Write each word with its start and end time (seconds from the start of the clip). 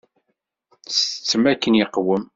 Tsettem 0.87 1.43
akken 1.51 1.79
iqwem? 1.83 2.23